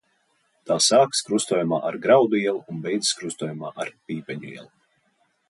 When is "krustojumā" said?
1.27-1.79, 3.21-3.73